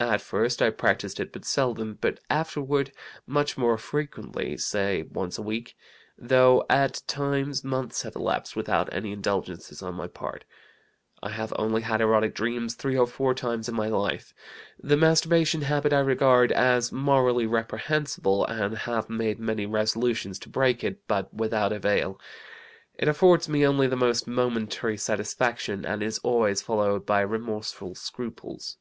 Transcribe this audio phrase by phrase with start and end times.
[0.00, 2.90] At first I practised it but seldom, but afterward
[3.28, 5.76] much more frequently (say, once a week),
[6.18, 10.44] though at times months have elapsed without any indulgences on my part.
[11.22, 14.34] I have only had erotic dreams three or four times in my life.
[14.82, 20.82] The masturbation habit I regard as morally reprehensible and have made many resolutions to break
[20.82, 22.20] it, but without avail.
[22.94, 28.76] It affords me only the most momentary satisfaction, and is always followed by remorseful scruples.